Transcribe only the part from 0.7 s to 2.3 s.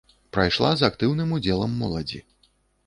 з актыўным удзелам моладзі.